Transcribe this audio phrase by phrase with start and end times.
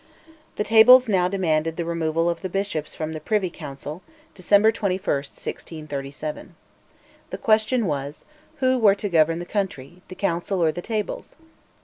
[0.55, 4.01] The Tables now demanded the removal of the bishops from the Privy Council
[4.33, 6.55] (December 21, 1637).
[7.29, 8.25] The question was:
[8.55, 11.35] Who were to govern the country, the Council or the Tables?